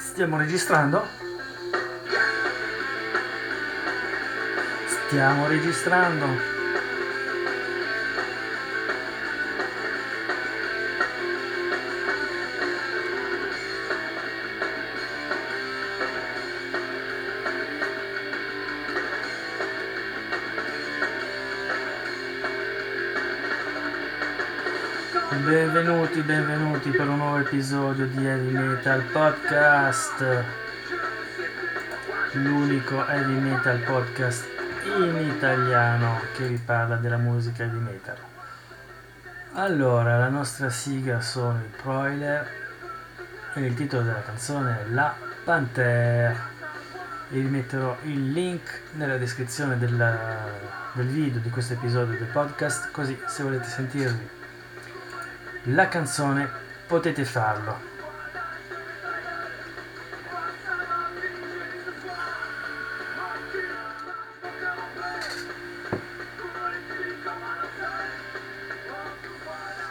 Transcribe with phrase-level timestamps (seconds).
[0.00, 1.06] Stiamo registrando?
[5.06, 6.59] Stiamo registrando.
[25.50, 30.44] Benvenuti, benvenuti per un nuovo episodio di Heavy Metal Podcast.
[32.34, 34.44] L'unico heavy metal podcast
[34.84, 38.14] in italiano che vi parla della musica heavy metal.
[39.54, 42.48] Allora, la nostra sigla sono i Proiler
[43.54, 46.36] e il titolo della canzone è La Panther.
[47.30, 50.46] Vi metterò il link nella descrizione della,
[50.92, 54.38] del video di questo episodio del podcast, così se volete sentirvi
[55.72, 56.48] la canzone
[56.86, 57.88] potete farlo.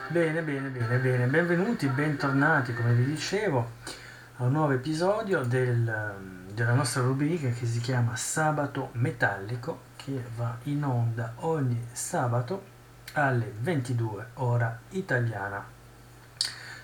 [0.08, 3.74] Bene, bene, bene, bene, benvenuti, bentornati, come vi dicevo,
[4.38, 6.16] a un nuovo episodio del,
[6.52, 12.78] della nostra rubrica che si chiama Sabato Metallico, che va in onda ogni sabato
[13.14, 15.66] alle 22 ora italiana.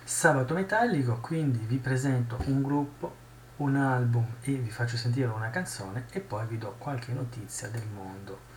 [0.03, 3.15] Sabato metallico, quindi vi presento un gruppo,
[3.57, 7.87] un album e vi faccio sentire una canzone e poi vi do qualche notizia del
[7.93, 8.53] mondo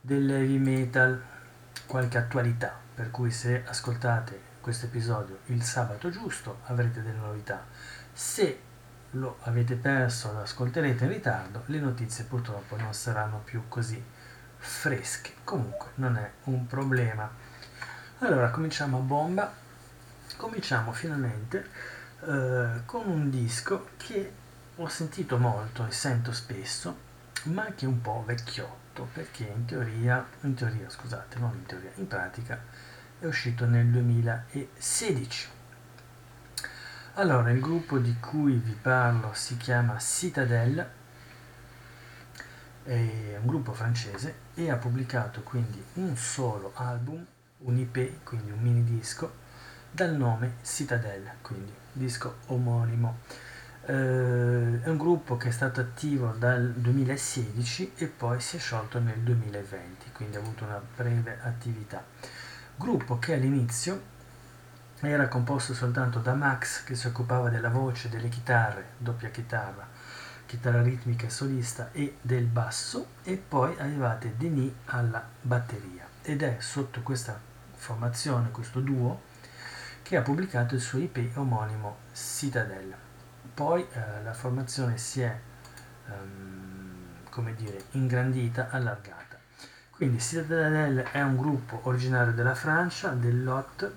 [0.00, 1.22] dell'heavy metal,
[1.86, 7.66] qualche attualità, per cui se ascoltate questo episodio il sabato giusto avrete delle novità.
[8.12, 8.60] Se
[9.12, 14.02] lo avete perso, lo ascolterete in ritardo, le notizie purtroppo non saranno più così
[14.60, 15.34] fresche.
[15.42, 17.28] Comunque non è un problema.
[18.18, 19.52] Allora cominciamo a bomba.
[20.36, 21.68] Cominciamo finalmente
[22.20, 24.32] eh, con un disco che
[24.76, 26.96] ho sentito molto e sento spesso,
[27.44, 31.90] ma che è un po' vecchiotto perché in teoria, in teoria scusate, non in teoria,
[31.96, 32.62] in pratica
[33.18, 35.48] è uscito nel 2016.
[37.14, 40.88] Allora, il gruppo di cui vi parlo si chiama Citadel
[42.90, 47.24] è un gruppo francese e ha pubblicato quindi un solo album,
[47.58, 49.32] un IP, quindi un mini disco,
[49.92, 53.18] dal nome Citadel, quindi disco omonimo.
[53.86, 58.98] Eh, è un gruppo che è stato attivo dal 2016 e poi si è sciolto
[58.98, 62.02] nel 2020, quindi ha avuto una breve attività.
[62.74, 64.18] Gruppo che all'inizio
[64.98, 69.86] era composto soltanto da Max che si occupava della voce, delle chitarre, doppia chitarra,
[70.50, 77.02] chitarra ritmica solista e del basso e poi arrivate Denis alla batteria ed è sotto
[77.02, 77.38] questa
[77.76, 79.22] formazione, questo duo,
[80.02, 82.92] che ha pubblicato il suo IP omonimo Citadel.
[83.54, 85.38] Poi eh, la formazione si è,
[86.06, 89.38] um, come dire, ingrandita, allargata.
[89.92, 93.92] Quindi Citadel è un gruppo originario della Francia, del Lot,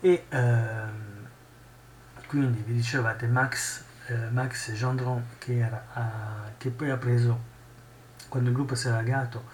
[0.00, 1.28] e ehm,
[2.26, 7.38] quindi vi dicevate Max eh, Max Gendron che, era, uh, che, poi ha preso,
[8.28, 9.44] quando il gruppo si è allargato,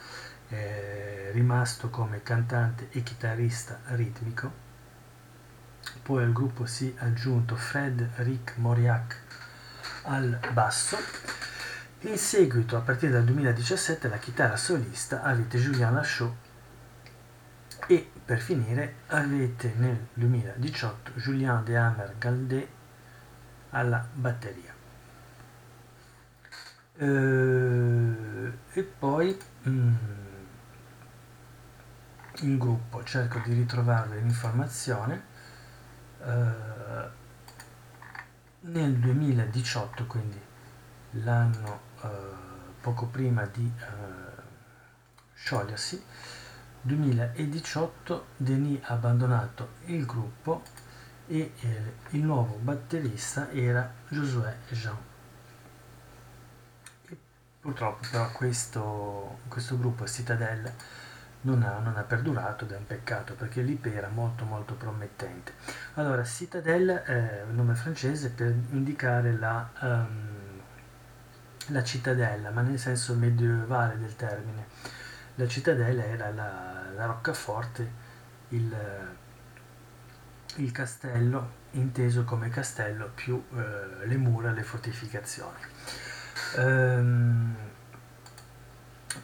[0.49, 4.65] è rimasto come cantante e chitarrista ritmico.
[6.03, 9.21] Poi al gruppo si è aggiunto Fred Rick Moriac
[10.05, 10.97] al basso.
[12.01, 16.35] In seguito, a partire dal 2017, la chitarra solista avete Julien Lachaud
[17.89, 22.69] e per finire avete nel 2018 Julien De Hammer Galdé
[23.77, 24.75] alla batteria.
[26.99, 29.39] Eh, e poi
[29.69, 29.95] mm,
[32.41, 35.25] il gruppo, cerco di ritrovare l'informazione,
[36.23, 37.25] eh,
[38.61, 40.41] nel 2018, quindi
[41.23, 42.09] l'anno eh,
[42.81, 43.71] poco prima di
[45.35, 46.03] sciogliersi,
[46.81, 50.63] 2018 Denis ha abbandonato il gruppo
[51.29, 54.97] e eh, il nuovo batterista era Josué Jean.
[57.09, 57.17] E
[57.61, 60.73] purtroppo però questo, questo gruppo Citadel
[61.43, 65.55] non ha, non ha, perdurato ed è un peccato perché l'IP era molto molto promettente.
[65.95, 70.61] Allora, Citadel è un nome francese per indicare la, um,
[71.69, 74.67] la cittadella, ma nel senso medievale del termine.
[75.37, 78.05] La cittadella era la, la roccaforte,
[78.49, 78.75] il
[80.57, 85.59] il castello inteso come castello più eh, le mura, le fortificazioni.
[86.57, 87.55] Ehm,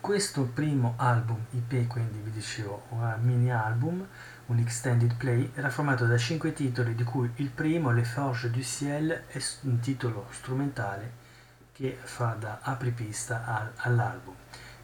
[0.00, 4.06] questo primo album IP, quindi vi dicevo, un mini album,
[4.46, 8.62] un extended play, era formato da cinque titoli, di cui il primo, Le Forges du
[8.62, 11.20] Ciel, è un titolo strumentale
[11.72, 14.34] che fa da apripista al, all'album.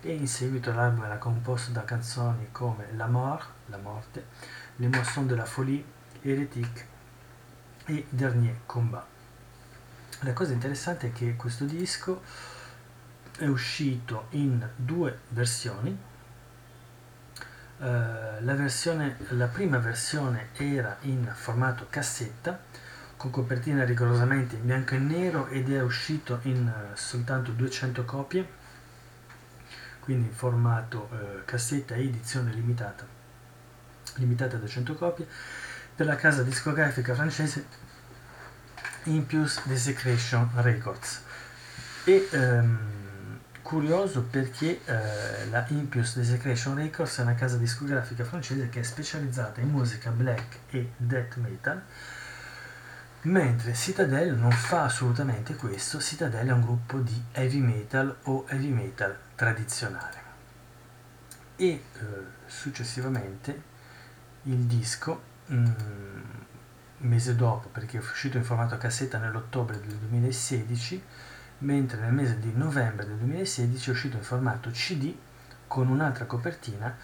[0.01, 4.27] E in seguito l'album era composto da canzoni come La Mort, La Morte,
[4.77, 5.85] L'émotion de la folie,
[6.29, 6.87] Hérétique
[7.87, 9.05] e Dernier Combat.
[10.21, 12.23] La cosa interessante è che questo disco
[13.39, 16.07] è uscito in due versioni,
[17.79, 22.59] Uh, la, versione, la, prima versione era in formato cassetta
[23.17, 28.49] con copertina rigorosamente in bianco e nero ed è uscito in uh, soltanto 200 copie
[30.01, 33.07] quindi in formato uh, cassetta edizione limitata.
[34.15, 35.29] Limitata a 200 copie
[35.99, 37.67] per la casa discografica francese
[39.07, 41.23] Impius Desecration Records
[42.05, 48.79] e um, curioso perché eh, la Impius Desecration Records è una casa discografica francese che
[48.79, 51.83] è specializzata in musica black e death metal,
[53.23, 58.71] mentre Citadel non fa assolutamente questo, Citadel è un gruppo di heavy metal o heavy
[58.71, 60.23] metal tradizionale.
[61.57, 61.83] E eh,
[62.47, 63.63] successivamente
[64.45, 65.67] il disco, mm,
[66.99, 71.03] mese dopo, perché è uscito in formato cassetta nell'ottobre del 2016,
[71.59, 75.15] mentre nel mese di novembre del 2016 è uscito in formato CD
[75.67, 76.97] con un'altra copertina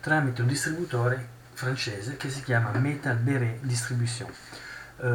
[0.00, 4.30] tramite un distributore francese che si chiama Metal Beret Distribution.
[4.96, 5.06] Uh,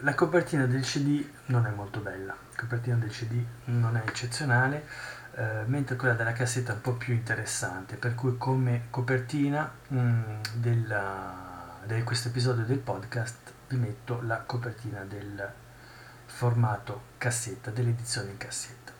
[0.00, 4.86] la copertina del CD non è molto bella, la copertina del CD non è eccezionale,
[5.36, 10.22] uh, mentre quella della cassetta è un po' più interessante, per cui come copertina mm,
[11.86, 15.50] di questo episodio del podcast vi metto la copertina del
[16.24, 18.92] formato cassetta, dell'edizione in cassetta.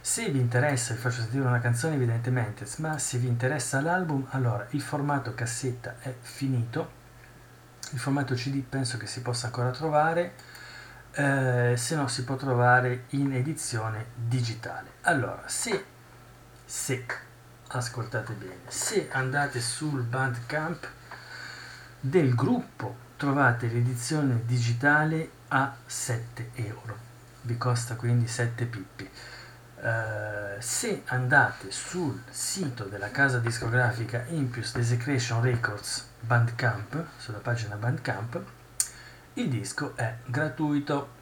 [0.00, 4.66] Se vi interessa, vi faccio sentire una canzone evidentemente, ma se vi interessa l'album, allora
[4.70, 6.90] il formato cassetta è finito,
[7.90, 10.34] il formato CD penso che si possa ancora trovare,
[11.12, 14.94] eh, se no si può trovare in edizione digitale.
[15.02, 15.84] Allora, se,
[16.64, 17.06] se,
[17.68, 20.88] ascoltate bene, se andate sul Bandcamp
[22.04, 26.96] del gruppo trovate l'edizione digitale a 7 euro,
[27.42, 29.08] vi costa quindi 7 pippi.
[29.76, 38.42] Uh, se andate sul sito della casa discografica Impius Desecration Records Bandcamp, sulla pagina Bandcamp,
[39.34, 41.20] il disco è gratuito.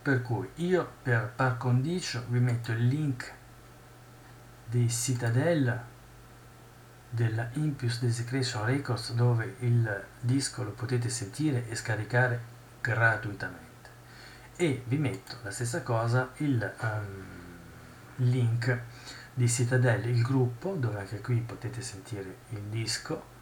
[0.00, 3.32] Per cui io per par condicio vi metto il link
[4.64, 5.78] di Citadel
[7.10, 12.40] della Impius Desecration Records dove il disco lo potete sentire e scaricare
[12.80, 13.66] gratuitamente.
[14.56, 17.24] E vi metto la stessa cosa il um,
[18.16, 18.80] link
[19.32, 23.36] di Citadel il gruppo dove anche qui potete sentire il disco.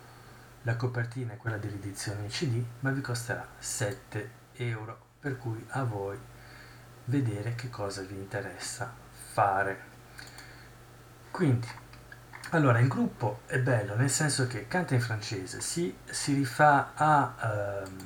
[0.62, 6.18] La copertina è quella dell'edizione CD ma vi costerà 7 euro per cui a voi
[7.06, 8.92] vedere che cosa vi interessa
[9.32, 9.94] fare.
[11.30, 11.68] Quindi
[12.50, 17.34] allora, il gruppo è bello nel senso che canta in francese, si, si rifà a
[17.42, 17.96] ehm,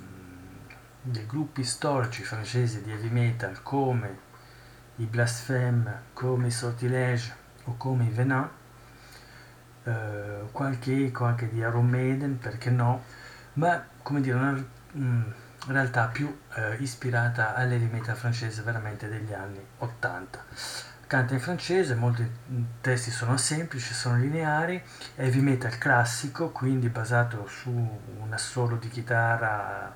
[1.03, 4.29] dei gruppi storici francesi di heavy metal come
[4.97, 7.35] i Blasphème, come i Sortilege
[7.65, 8.49] o come i Venin,
[9.85, 13.03] eh, qualche eco anche di Iron Maiden, perché no,
[13.55, 14.65] ma come dire, una
[14.97, 15.23] mm,
[15.69, 22.25] realtà più eh, ispirata all'heavy metal francese veramente degli anni 80 canta in francese, molti
[22.81, 24.81] testi sono semplici, sono lineari,
[25.17, 29.93] heavy metal classico, quindi basato su un assolo di chitarra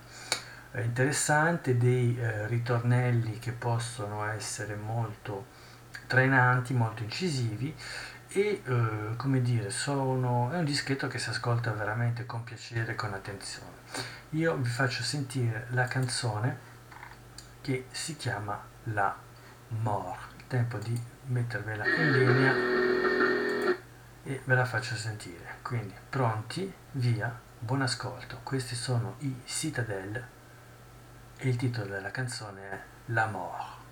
[0.72, 5.46] eh, interessante, dei eh, ritornelli che possono essere molto
[6.08, 7.72] trainanti, molto incisivi
[8.26, 12.94] e eh, come dire, sono, è un dischetto che si ascolta veramente con piacere e
[12.96, 13.70] con attenzione.
[14.30, 16.58] Io vi faccio sentire la canzone
[17.60, 19.16] che si chiama La
[19.68, 22.54] Mort tempo di mettervela in linea
[24.22, 25.56] e ve la faccio sentire.
[25.62, 28.40] Quindi pronti via buon ascolto.
[28.42, 30.26] Questi sono i Citadel
[31.36, 33.83] e il titolo della canzone è La Mort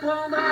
[0.00, 0.49] 光芒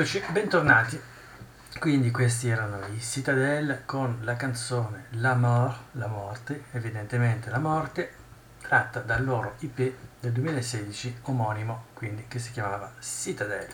[0.00, 0.98] Eccoci, bentornati.
[1.78, 8.10] Quindi questi erano i Citadel con la canzone La Mort, la morte, evidentemente la morte,
[8.62, 13.68] tratta dal loro IP del 2016 omonimo, quindi che si chiamava Citadel.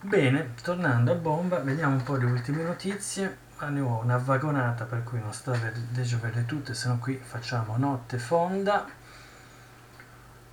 [0.00, 3.36] Bene, tornando a bomba, vediamo un po' le ultime notizie.
[3.68, 5.58] Ne ho una vagonata per cui non sto a
[5.92, 8.84] leggervele tutte, se no qui facciamo notte fonda.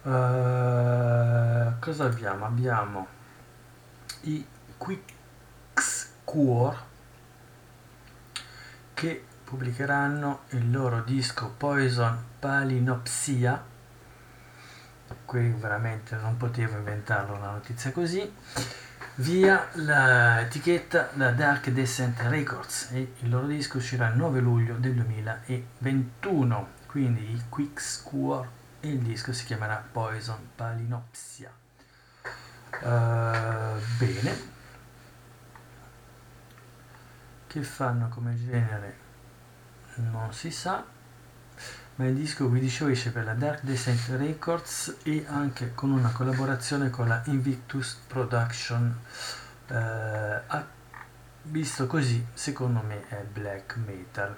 [0.03, 2.45] Uh, cosa abbiamo?
[2.45, 3.07] Abbiamo
[4.25, 4.45] i
[4.83, 6.77] Quickscore
[8.93, 13.63] che pubblicheranno il loro disco Poison Palinopsia.
[15.23, 18.29] Qui veramente non potevo inventarlo una notizia così.
[19.15, 24.95] Via l'etichetta la Dark Descent Records e il loro disco uscirà il 9 luglio del
[24.95, 28.49] 2021 quindi il Quickscore
[28.81, 31.51] e il disco si chiamerà Poison Palinopsia.
[32.81, 34.52] Uh, bene
[37.53, 38.97] che fanno come genere?
[39.97, 40.83] Non si sa.
[41.95, 42.49] Ma il disco
[42.87, 48.97] esce per la Dark Descent Records e anche con una collaborazione con la Invictus Production.
[49.67, 50.41] Eh,
[51.43, 54.35] visto così secondo me è black metal.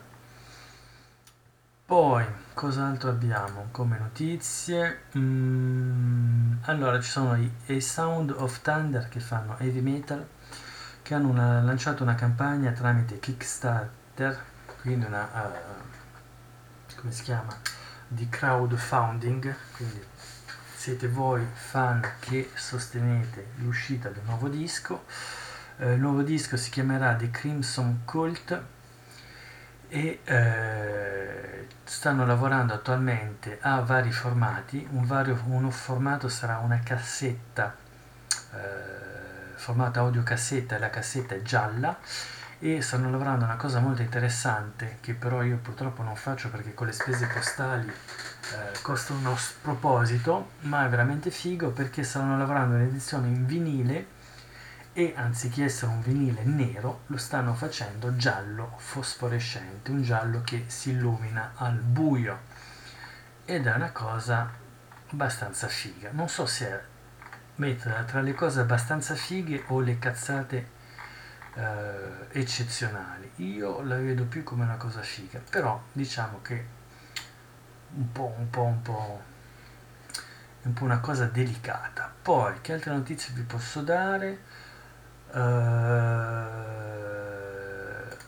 [1.85, 5.03] Poi cos'altro abbiamo come notizie?
[5.17, 10.27] Mm, allora ci sono i A Sound of Thunder che fanno heavy metal
[11.05, 14.43] che hanno una, lanciato una campagna tramite Kickstarter,
[14.81, 17.55] quindi una, uh, come si chiama,
[18.07, 20.03] di crowdfunding, quindi
[20.75, 25.05] siete voi fan che sostenete l'uscita del nuovo disco.
[25.77, 28.63] Uh, il nuovo disco si chiamerà The Crimson Cult
[29.87, 34.87] e uh, stanno lavorando attualmente a vari formati.
[34.89, 37.75] Un vario, uno formato sarà una cassetta
[39.55, 41.97] formato audio cassetta e la cassetta è gialla
[42.59, 46.87] e stanno lavorando una cosa molto interessante che però io purtroppo non faccio perché con
[46.87, 53.27] le spese postali eh, costa uno sproposito ma è veramente figo perché stanno lavorando un'edizione
[53.27, 54.13] in vinile
[54.97, 60.91] e anziché essere un vinile nero lo stanno facendo giallo fosforescente un giallo che si
[60.91, 62.39] illumina al buio.
[63.43, 64.49] Ed è una cosa
[65.11, 66.11] abbastanza figa.
[66.13, 66.81] Non so se è
[67.55, 70.67] metterla tra le cose abbastanza fighe o le cazzate
[71.55, 73.31] eh, eccezionali.
[73.37, 76.65] Io la vedo più come una cosa figa, però diciamo che
[77.95, 79.21] un po', un po', un po',
[80.63, 82.11] un po' una cosa delicata.
[82.21, 84.39] Poi, che altre notizie vi posso dare?
[85.31, 85.39] Uh,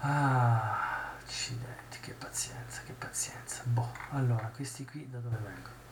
[0.01, 3.62] Ah, accidenti, che pazienza, che pazienza.
[3.64, 5.86] Boh, allora, questi qui da dove vengono?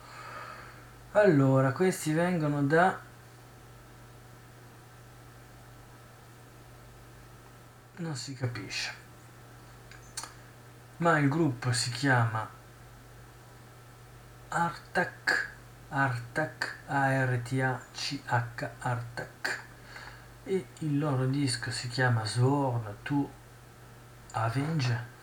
[1.15, 2.99] Allora questi vengono da
[7.97, 8.93] non si capisce
[10.97, 12.49] ma il gruppo si chiama
[14.49, 15.51] Artac
[15.87, 19.63] Artac A-R-T-A-C-H Artac
[20.43, 23.31] e il loro disco si chiama Sworn to
[24.33, 25.13] Avenge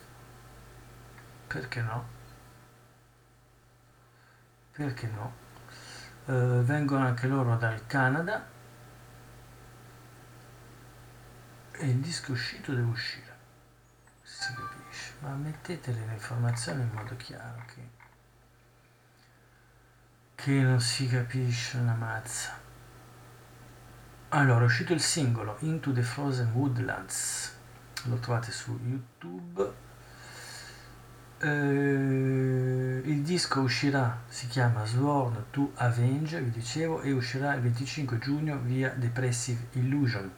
[1.47, 2.09] perché no?
[4.73, 5.42] perché no?
[6.27, 8.47] Eh, vengono anche loro dal Canada
[11.73, 13.31] e il disco uscito deve uscire.
[14.23, 17.89] Si capisce, ma mettete le informazioni in modo chiaro che,
[20.37, 22.61] che non si capisce una mazza.
[24.29, 27.55] Allora, è uscito il singolo Into the Frozen Woodlands,
[28.05, 29.91] lo trovate su YouTube.
[31.45, 38.19] Eh, il disco uscirà, si chiama Sworn to Avenge, vi dicevo, e uscirà il 25
[38.19, 40.31] giugno via Depressive Illusion.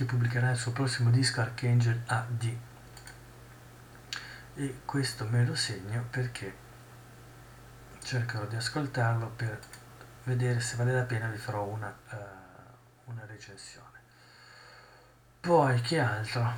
[0.00, 2.56] che pubblicherà il suo prossimo disco Archangel AD.
[4.54, 6.56] E questo me lo segno perché
[8.02, 9.58] cercherò di ascoltarlo per
[10.24, 13.98] vedere se vale la pena vi farò una, uh, una recensione.
[15.38, 16.50] Poi che altro?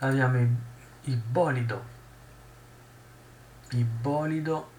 [0.00, 0.56] Abbiamo i,
[1.02, 1.84] i bolido.
[3.70, 4.70] I bolido.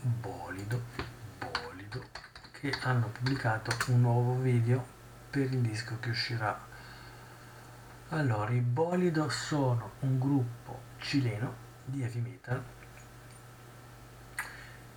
[0.00, 0.82] Bolido.
[1.38, 2.04] Bolido.
[2.50, 4.94] Che hanno pubblicato un nuovo video
[5.36, 6.58] per il disco che uscirà.
[8.08, 12.62] Allora, i bolido sono un gruppo cileno di heavy metal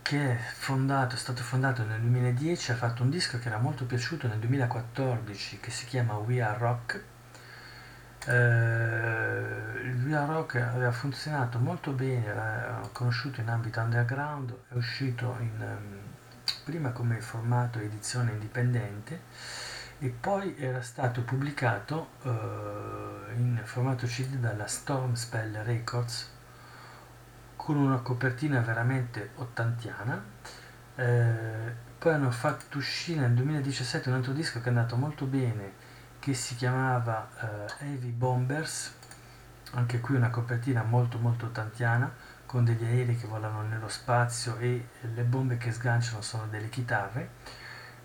[0.02, 3.86] che è, fondato, è stato fondato nel 2010, ha fatto un disco che era molto
[3.86, 7.04] piaciuto nel 2014 che si chiama We Are Rock.
[8.25, 14.75] Eh, il We Are Rock aveva funzionato molto bene, era conosciuto in ambito underground, è
[14.75, 15.97] uscito in, um,
[16.63, 19.67] prima come formato edizione indipendente
[19.99, 22.29] e poi era stato pubblicato uh,
[23.35, 26.38] in formato CD dalla Storm Spell Records
[27.55, 30.23] con una copertina veramente ottantiana.
[30.95, 35.73] Eh, poi hanno fatto uscire nel 2017 un altro disco che è andato molto bene,
[36.17, 38.93] che si chiamava eh, Heavy Bombers,
[39.73, 42.12] anche qui una copertina molto molto ottantiana,
[42.45, 47.29] con degli aerei che volano nello spazio e le bombe che sganciano sono delle chitarre,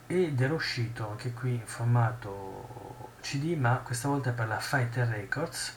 [0.07, 5.77] ed era uscito anche qui in formato CD, ma questa volta per la Fighter Records,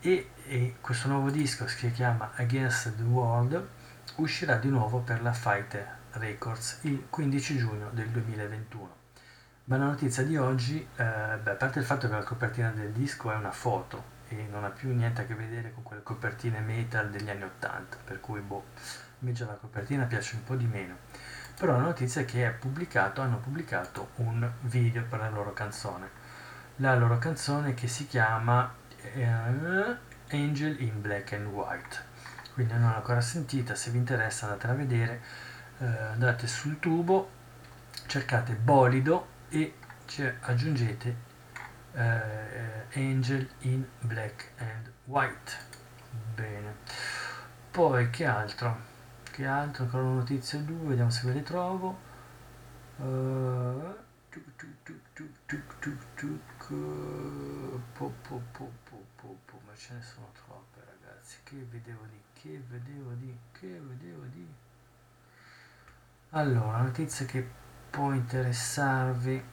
[0.00, 3.68] e, e questo nuovo disco che si chiama Against the World
[4.16, 9.00] uscirà di nuovo per la Fighter Records il 15 giugno del 2021.
[9.64, 11.04] Ma la notizia di oggi, eh,
[11.40, 14.64] beh, a parte il fatto che la copertina del disco è una foto e non
[14.64, 18.40] ha più niente a che vedere con quelle copertine metal degli anni 80, per cui
[18.40, 18.64] boh,
[19.20, 20.96] invece la copertina piace un po' di meno.
[21.62, 26.10] Però la notizia è che pubblicato, hanno pubblicato un video per la loro canzone.
[26.78, 28.74] La loro canzone che si chiama
[29.14, 29.96] uh,
[30.32, 32.02] Angel in Black and White.
[32.54, 35.22] Quindi non l'ho ancora sentita se vi interessa andatela a vedere.
[35.78, 37.30] Uh, andate sul tubo
[38.06, 39.76] cercate bolido e
[40.40, 41.16] aggiungete
[41.92, 42.00] uh,
[42.94, 45.52] Angel in Black and White.
[46.34, 46.74] Bene.
[47.70, 48.90] Poi che altro
[49.32, 51.98] che altro ancora una notizia o due vediamo se ve le trovo
[52.98, 53.94] uh,
[57.92, 62.20] po, po, po, po, po, po, ma ce ne sono troppe ragazzi, che vedevo di,
[62.32, 64.46] che vedevo di, che vedevo di.
[66.30, 67.48] Allora, notizia che
[67.90, 69.44] può interessarvi.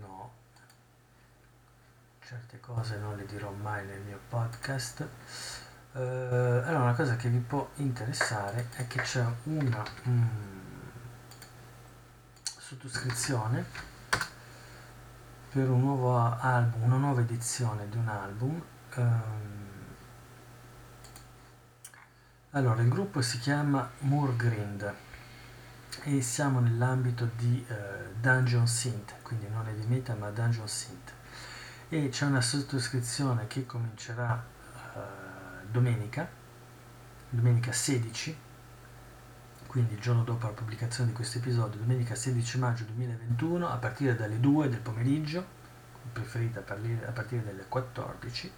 [0.00, 0.32] No,
[2.30, 5.00] certe cose non le dirò mai nel mio podcast.
[5.94, 9.84] Uh, allora, una cosa che vi può interessare è che c'è una...
[10.08, 10.28] Mm,
[12.44, 13.64] sottoscrizione
[15.50, 18.62] per un nuovo album, una nuova edizione di un album.
[18.94, 19.86] Um,
[22.50, 24.94] allora, il gruppo si chiama Moorgrind
[26.04, 27.74] e siamo nell'ambito di uh,
[28.20, 31.18] Dungeon Synth, quindi non è di metal ma Dungeon Synth.
[31.90, 34.42] E c'è una sottoscrizione che comincerà
[34.94, 34.98] uh,
[35.70, 36.26] domenica,
[37.28, 38.48] domenica 16
[39.70, 44.16] quindi il giorno dopo la pubblicazione di questo episodio, domenica 16 maggio 2021, a partire
[44.16, 45.46] dalle 2 del pomeriggio,
[46.12, 48.52] preferita a partire dalle 14,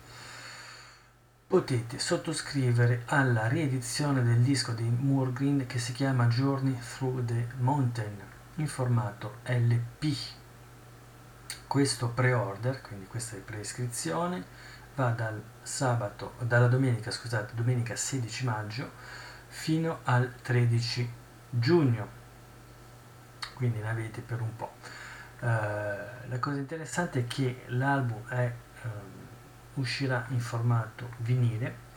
[1.46, 7.46] potete sottoscrivere alla riedizione del disco di Moore Green che si chiama Journey Through the
[7.58, 8.16] Mountain
[8.54, 10.41] in formato LP.
[11.66, 14.44] Questo pre-order, quindi questa preiscrizione,
[14.94, 18.90] va dal sabato, dalla domenica, scusate, domenica 16 maggio
[19.48, 21.12] fino al 13
[21.50, 22.08] giugno,
[23.54, 24.72] quindi ne avete per un po'.
[25.40, 28.52] Uh, la cosa interessante è che l'album è
[28.84, 31.90] uh, uscirà in formato vinile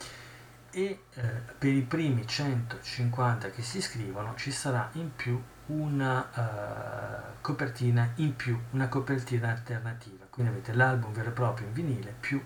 [0.72, 1.22] e eh,
[1.58, 8.36] per i primi 150 che si iscrivono ci sarà in più una uh, copertina in
[8.36, 10.26] più, una copertina alternativa.
[10.30, 12.44] Quindi avete l'album vero e proprio in vinile più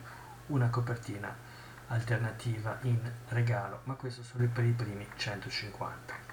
[0.47, 1.33] una copertina
[1.87, 6.27] alternativa in regalo, ma questo solo per i primi 150.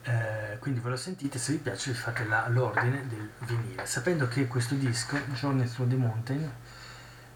[0.04, 4.48] Eh, quindi ve lo sentite, se vi piace fate la, l'ordine del vinile, sapendo che
[4.48, 6.52] questo disco, Journey Through the Mountain,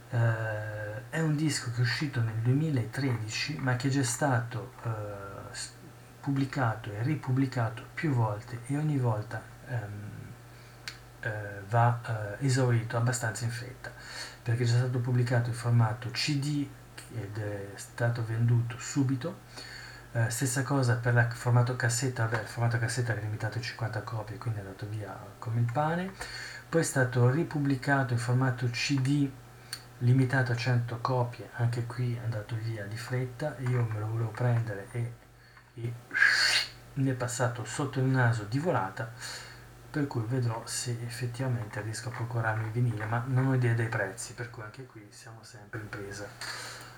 [0.09, 4.89] eh, è un disco che è uscito nel 2013 ma che è già stato eh,
[6.19, 9.91] pubblicato e ripubblicato più volte e ogni volta ehm,
[11.21, 13.91] eh, va eh, esaurito abbastanza in fretta
[14.43, 16.67] perché è già stato pubblicato in formato CD
[17.15, 19.39] ed è stato venduto subito.
[20.15, 24.01] Eh, stessa cosa per il formato cassetta, vabbè, il formato cassetta era limitato a 50
[24.03, 26.13] copie, quindi è andato via come il pane.
[26.69, 29.29] Poi è stato ripubblicato in formato CD
[29.97, 33.57] limitato a 100 copie, anche qui è andato via di fretta.
[33.59, 35.13] Io me lo volevo prendere e,
[35.73, 35.93] e
[36.93, 39.11] mi è passato sotto il naso di volata
[39.91, 43.89] per cui vedrò se effettivamente riesco a procurarmi il vinile, ma non ho idea dei
[43.89, 46.25] prezzi, per cui anche qui siamo sempre in presa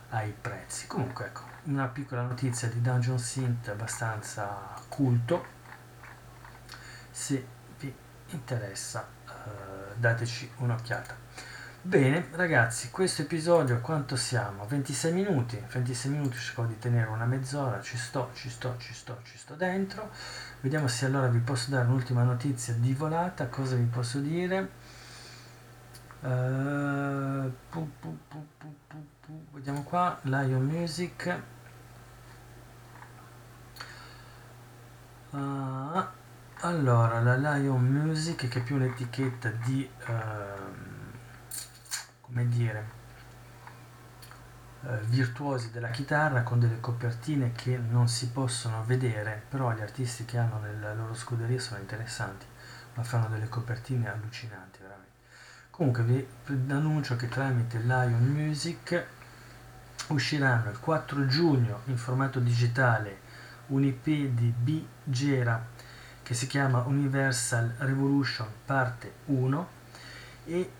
[0.09, 0.87] ai prezzi.
[0.87, 5.45] Comunque ecco, una piccola notizia di Dungeon Synth abbastanza culto,
[7.11, 7.45] se
[7.79, 7.93] vi
[8.29, 11.25] interessa uh, dateci un'occhiata.
[11.79, 14.65] Bene ragazzi, questo episodio quanto siamo?
[14.65, 19.19] 26 minuti, 26 minuti cerco di tenere una mezz'ora, ci sto, ci sto, ci sto,
[19.23, 20.11] ci sto dentro
[20.59, 23.45] Vediamo se allora vi posso dare un'ultima notizia di volata.
[23.47, 24.69] Cosa vi posso dire?
[26.27, 28.43] Uh, pu, pu, pu,
[29.53, 31.41] vediamo qua, Lion Music.
[35.29, 36.05] Uh,
[36.59, 39.89] allora, la Lion Music che è più un'etichetta di...
[40.07, 40.85] Uh,
[42.21, 42.95] come dire
[44.83, 50.25] eh, virtuosi della chitarra con delle copertine che non si possono vedere, però gli artisti
[50.25, 52.45] che hanno nella loro scuderia sono interessanti,
[52.93, 54.85] ma fanno delle copertine allucinanti.
[55.77, 56.27] Comunque vi
[56.71, 59.05] annuncio che tramite Lion Music
[60.07, 63.19] usciranno il 4 giugno in formato digitale
[63.67, 64.83] un IP di B.
[65.03, 65.63] Gera
[66.23, 69.67] che si chiama Universal Revolution parte 1
[70.45, 70.71] e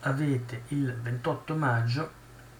[0.00, 2.10] avete il 28 maggio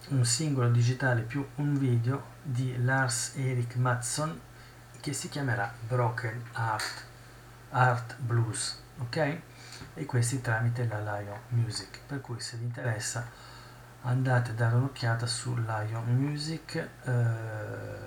[0.08, 4.38] un singolo digitale più un video di Lars Erik Mattsson
[5.00, 7.04] che si chiamerà Broken Art,
[7.70, 9.40] Art Blues, ok?
[9.94, 13.26] E questi tramite la Lion Music, per cui se vi interessa
[14.02, 18.06] andate a dare un'occhiata su Lion Music, eh,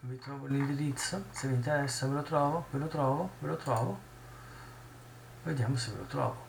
[0.00, 4.00] vi trovo l'indirizzo, se vi interessa ve lo trovo, ve lo trovo, ve lo trovo,
[5.44, 6.48] vediamo se ve lo trovo.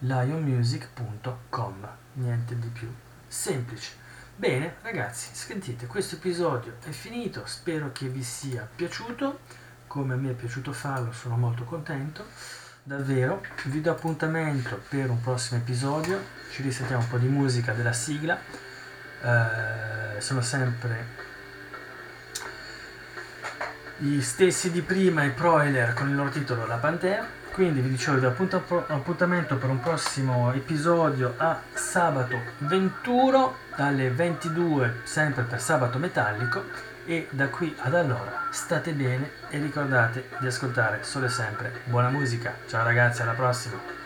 [0.00, 2.92] lionmusic.com niente di più.
[3.28, 4.04] Semplice.
[4.34, 9.40] Bene ragazzi sentite questo episodio è finito spero che vi sia piaciuto.
[9.86, 12.24] Come a me è piaciuto farlo sono molto contento
[12.86, 16.22] davvero vi do appuntamento per un prossimo episodio.
[16.52, 18.38] Ci risentiamo un po' di musica della sigla.
[19.22, 21.24] Eh, sono sempre
[23.98, 27.26] gli stessi di prima i Proiler con il loro titolo La Pantera.
[27.50, 35.42] Quindi vi dicevo vi appuntamento per un prossimo episodio a sabato 21 dalle 22 sempre
[35.42, 41.26] per sabato metallico e da qui ad allora state bene e ricordate di ascoltare solo
[41.26, 42.54] e sempre buona musica.
[42.66, 44.05] Ciao ragazzi alla prossima